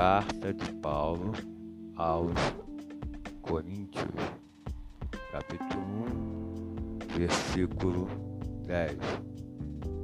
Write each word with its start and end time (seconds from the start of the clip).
Carta 0.00 0.54
de 0.54 0.72
Paulo 0.74 1.32
aos 1.96 2.30
Coríntios, 3.42 4.06
capítulo 5.32 5.82
1, 7.02 7.18
versículo 7.18 8.06
10. 8.64 8.96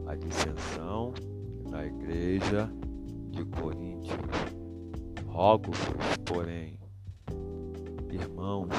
A 0.09 0.17
dissensão 0.17 1.15
na 1.71 1.87
igreja 1.87 2.69
de 3.31 3.45
Coríntios. 3.45 4.19
Rogo-vos, 5.29 6.17
porém, 6.25 6.77
irmãos, 8.11 8.71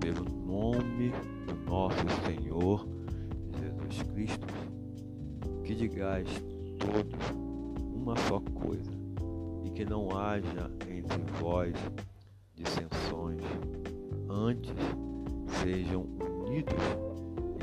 pelo 0.00 0.24
nome 0.24 1.12
do 1.46 1.54
nosso 1.70 2.04
Senhor 2.26 2.84
Jesus 3.60 4.02
Cristo, 4.12 4.46
que 5.62 5.76
digais 5.76 6.28
todos 6.80 7.37
que 9.70 9.84
não 9.84 10.16
haja 10.16 10.70
entre 10.88 11.22
vós 11.40 11.74
dissensões, 12.54 13.42
antes 14.28 14.74
sejam 15.62 16.02
unidos 16.02 16.74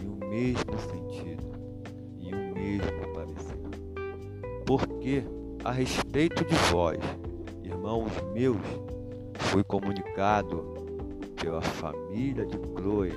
em 0.02 0.08
um 0.08 0.16
mesmo 0.30 0.78
sentido 0.80 1.52
e 2.20 2.34
um 2.34 2.54
mesmo 2.54 3.14
parecer. 3.14 3.60
Porque 4.66 5.24
a 5.64 5.72
respeito 5.72 6.44
de 6.46 6.56
vós, 6.72 7.00
irmãos 7.64 8.12
meus, 8.34 8.62
foi 9.38 9.64
comunicado 9.64 10.74
pela 11.40 11.62
família 11.62 12.46
de 12.46 12.58
Chloe 12.76 13.14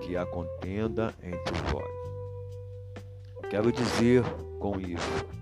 que 0.00 0.16
há 0.16 0.26
contenda 0.26 1.14
entre 1.22 1.54
vós. 1.70 1.96
Quero 3.48 3.70
dizer 3.72 4.22
com 4.58 4.80
isso 4.80 5.35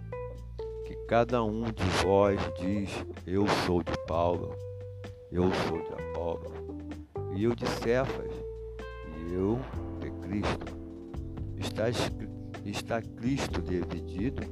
Cada 1.07 1.45
um 1.45 1.65
de 1.65 1.85
vós 2.03 2.41
diz: 2.59 2.91
Eu 3.27 3.47
sou 3.67 3.83
de 3.83 3.93
Paulo, 4.07 4.57
eu 5.31 5.45
sou 5.69 5.83
de 5.83 5.93
Apolo, 5.93 6.51
e 7.37 7.45
eu 7.45 7.55
de 7.55 7.67
Cefas, 7.69 8.33
e 9.17 9.35
eu 9.35 9.61
de 10.01 10.11
Cristo. 10.27 10.77
Está, 11.59 11.85
está 12.65 13.03
Cristo 13.03 13.61
dividido? 13.61 14.43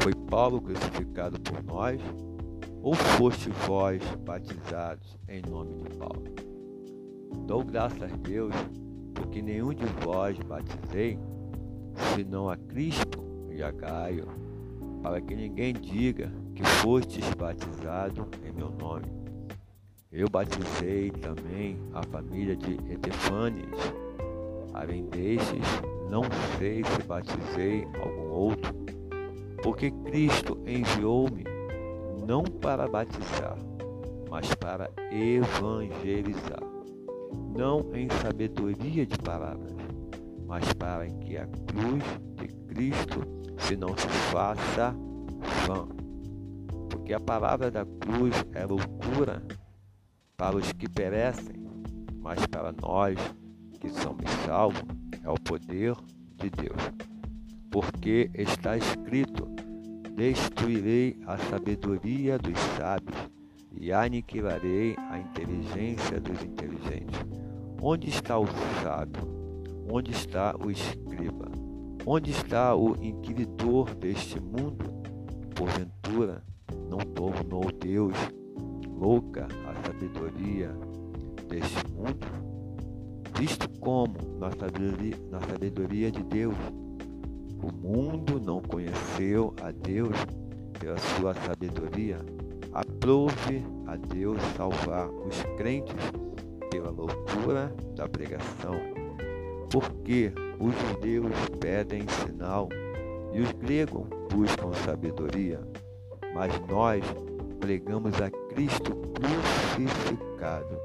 Foi 0.00 0.14
Paulo 0.14 0.62
crucificado 0.62 1.38
por 1.40 1.62
nós? 1.64 2.00
Ou 2.80 2.94
foste 2.94 3.50
vós 3.66 4.00
batizados 4.24 5.18
em 5.28 5.42
nome 5.42 5.74
de 5.82 5.96
Paulo? 5.96 6.24
Dou 7.46 7.64
graças 7.64 8.02
a 8.04 8.06
Deus, 8.06 8.54
porque 9.14 9.42
nenhum 9.42 9.74
de 9.74 9.84
vós 10.04 10.38
batizei, 10.38 11.18
senão 12.14 12.48
a 12.48 12.56
Cristo 12.56 13.20
e 13.50 13.62
a 13.62 13.70
Gaio 13.70 14.49
para 15.02 15.20
que 15.20 15.34
ninguém 15.34 15.72
diga 15.72 16.30
que 16.54 16.62
fostes 16.64 17.28
batizado 17.34 18.28
em 18.44 18.52
meu 18.52 18.70
nome. 18.70 19.06
Eu 20.12 20.28
batizei 20.28 21.10
também 21.10 21.78
a 21.94 22.02
família 22.02 22.56
de 22.56 22.74
Etefanes. 22.92 23.78
Além 24.74 25.04
destes, 25.06 25.62
não 26.10 26.22
sei 26.58 26.82
se 26.84 27.02
batizei 27.06 27.86
algum 28.02 28.30
outro, 28.30 28.74
porque 29.62 29.90
Cristo 29.90 30.58
enviou-me 30.66 31.44
não 32.26 32.42
para 32.42 32.88
batizar, 32.88 33.56
mas 34.28 34.52
para 34.54 34.90
evangelizar, 35.10 36.62
não 37.56 37.84
em 37.94 38.08
sabedoria 38.22 39.06
de 39.06 39.18
palavras, 39.18 39.74
mas 40.46 40.72
para 40.74 41.06
que 41.06 41.36
a 41.36 41.46
cruz 41.46 42.02
de 42.34 42.48
Cristo 42.66 43.39
se 43.60 43.76
não 43.76 43.96
se 43.96 44.08
faça 44.32 44.94
vã. 45.66 45.88
Porque 46.88 47.12
a 47.12 47.20
palavra 47.20 47.70
da 47.70 47.84
cruz 47.84 48.34
é 48.52 48.64
loucura 48.64 49.42
para 50.36 50.56
os 50.56 50.72
que 50.72 50.88
perecem, 50.88 51.66
mas 52.18 52.46
para 52.46 52.72
nós 52.72 53.18
que 53.80 53.88
somos 53.90 54.28
salvos 54.46 54.82
é 55.22 55.28
o 55.28 55.34
poder 55.34 55.94
de 56.36 56.50
Deus. 56.50 57.10
Porque 57.70 58.30
está 58.34 58.76
escrito: 58.76 59.48
Destruirei 60.14 61.18
a 61.26 61.38
sabedoria 61.38 62.38
dos 62.38 62.58
sábios 62.76 63.16
e 63.72 63.92
aniquilarei 63.92 64.96
a 65.10 65.18
inteligência 65.18 66.20
dos 66.20 66.42
inteligentes. 66.42 67.20
Onde 67.80 68.10
está 68.10 68.38
o 68.38 68.46
sábio? 68.82 69.22
Onde 69.90 70.10
está 70.10 70.54
o 70.56 70.70
escriba? 70.70 71.49
Onde 72.06 72.30
está 72.30 72.74
o 72.74 72.96
inquiridor 73.02 73.94
deste 73.94 74.40
mundo? 74.40 74.84
Porventura, 75.54 76.42
não 76.88 76.98
tornou 76.98 77.70
Deus 77.72 78.14
louca 78.98 79.46
a 79.66 79.86
sabedoria 79.86 80.70
deste 81.48 81.86
mundo? 81.92 82.26
Visto 83.38 83.68
como, 83.80 84.14
na 84.38 84.50
sabedoria, 84.50 85.16
na 85.30 85.40
sabedoria 85.40 86.10
de 86.10 86.22
Deus, 86.24 86.54
o 87.62 87.72
mundo 87.72 88.40
não 88.40 88.60
conheceu 88.60 89.54
a 89.62 89.70
Deus 89.70 90.16
pela 90.78 90.96
sua 90.96 91.34
sabedoria, 91.34 92.18
aprove 92.72 93.62
a 93.86 93.96
Deus 93.96 94.40
salvar 94.56 95.08
os 95.10 95.42
crentes 95.58 95.94
pela 96.70 96.90
loucura 96.90 97.74
da 97.94 98.08
pregação. 98.08 98.74
Porque 99.70 100.32
os 100.60 100.74
judeus 100.74 101.32
pedem 101.58 102.06
sinal 102.08 102.68
e 103.32 103.40
os 103.40 103.50
gregos 103.52 104.06
buscam 104.30 104.72
sabedoria, 104.84 105.58
mas 106.34 106.52
nós 106.68 107.02
pregamos 107.58 108.20
a 108.20 108.30
Cristo 108.30 108.94
crucificado, 109.14 110.78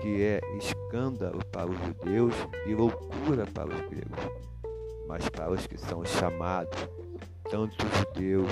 que 0.00 0.22
é 0.22 0.40
escândalo 0.58 1.44
para 1.46 1.68
os 1.68 1.78
judeus 1.78 2.34
e 2.66 2.74
loucura 2.74 3.44
para 3.52 3.68
os 3.68 3.80
gregos. 3.88 4.44
Mas 5.08 5.28
para 5.28 5.50
os 5.50 5.66
que 5.66 5.76
são 5.76 6.04
chamados, 6.04 6.88
tanto 7.50 7.74
judeus 7.98 8.50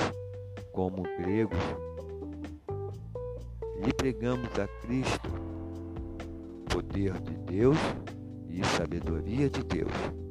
como 0.73 1.05
gregos, 1.21 1.59
lhe 3.85 3.93
pregamos 3.93 4.51
a 4.59 4.67
Cristo, 4.85 5.29
poder 6.69 7.13
de 7.21 7.35
Deus 7.37 7.79
e 8.49 8.65
sabedoria 8.65 9.49
de 9.49 9.63
Deus 9.63 10.22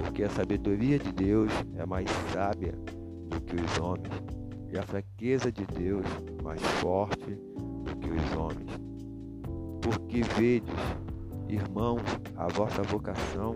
porque 0.00 0.24
a 0.24 0.30
sabedoria 0.30 0.98
de 0.98 1.12
Deus 1.12 1.52
é 1.76 1.84
mais 1.84 2.08
sábia 2.32 2.72
do 3.28 3.38
que 3.42 3.54
os 3.54 3.78
homens, 3.78 4.10
e 4.72 4.78
a 4.78 4.82
fraqueza 4.82 5.52
de 5.52 5.66
Deus 5.66 6.06
mais 6.42 6.60
forte 6.80 7.38
do 7.84 7.96
que 7.96 8.08
os 8.08 8.36
homens. 8.36 8.80
Porque 9.82 10.22
vedes, 10.22 10.74
irmãos, 11.48 12.02
a 12.36 12.48
vossa 12.48 12.82
vocação, 12.82 13.54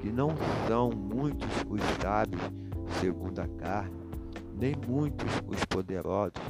que 0.00 0.10
não 0.10 0.30
são 0.66 0.90
muitos 0.90 1.48
os 1.68 1.80
sábios 2.02 2.42
segundo 3.00 3.38
a 3.38 3.46
carne, 3.46 3.96
nem 4.58 4.74
muitos 4.88 5.30
os 5.46 5.64
poderosos, 5.66 6.42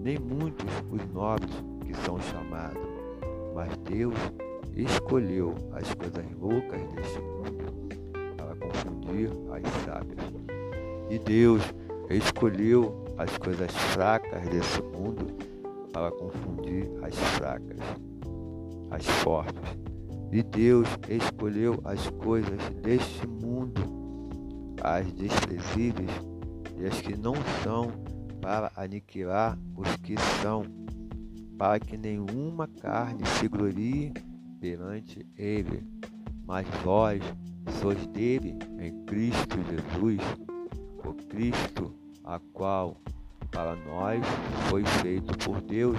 nem 0.00 0.18
muitos 0.18 0.70
os 0.90 1.04
nobres 1.12 1.52
que 1.84 1.94
são 1.94 2.20
chamados, 2.20 2.82
mas 3.54 3.76
Deus 3.78 4.14
escolheu 4.76 5.54
as 5.72 5.92
coisas 5.94 6.24
loucas 6.38 6.80
deste 6.94 7.18
mundo 7.18 7.67
as 9.52 9.84
sábias. 9.84 10.18
E 11.10 11.18
Deus 11.18 11.62
escolheu 12.10 13.04
as 13.16 13.36
coisas 13.38 13.70
fracas 13.92 14.48
desse 14.48 14.82
mundo 14.82 15.26
para 15.92 16.10
confundir 16.10 16.88
as 17.02 17.14
fracas, 17.14 17.78
as 18.90 19.04
fortes. 19.22 19.78
E 20.30 20.42
Deus 20.42 20.86
escolheu 21.08 21.80
as 21.84 22.10
coisas 22.10 22.58
deste 22.82 23.26
mundo, 23.26 23.80
as 24.82 25.10
desprezíveis 25.12 26.10
e 26.76 26.86
as 26.86 27.00
que 27.00 27.16
não 27.16 27.34
são, 27.62 27.90
para 28.40 28.70
aniquilar 28.76 29.58
os 29.76 29.96
que 29.96 30.14
são, 30.42 30.62
para 31.58 31.80
que 31.80 31.96
nenhuma 31.96 32.68
carne 32.68 33.26
se 33.26 33.48
glorie 33.48 34.12
perante 34.60 35.26
Ele. 35.36 35.82
Mas 36.46 36.66
vós 36.84 37.20
sois 37.80 38.06
dele 38.08 38.56
em 38.78 39.04
Cristo 39.04 39.56
Jesus, 39.68 40.20
o 41.04 41.12
Cristo 41.28 41.94
a 42.24 42.40
qual 42.52 42.96
para 43.50 43.74
nós 43.76 44.24
foi 44.68 44.84
feito 44.84 45.36
por 45.38 45.60
Deus 45.60 45.96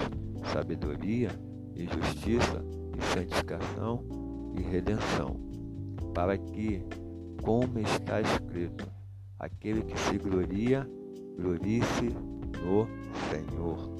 sabedoria 0.53 1.29
e 1.75 1.85
justiça 1.85 2.63
e 2.97 3.01
santificação 3.13 4.03
e 4.57 4.61
redenção, 4.61 5.35
para 6.13 6.37
que, 6.37 6.83
como 7.41 7.79
está 7.79 8.21
escrito, 8.21 8.87
aquele 9.39 9.83
que 9.83 9.97
se 9.97 10.17
gloria, 10.17 10.87
glorie-se 11.37 12.09
no 12.61 12.87
Senhor. 13.29 13.99